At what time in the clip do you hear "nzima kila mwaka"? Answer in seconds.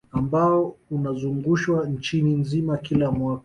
2.23-3.39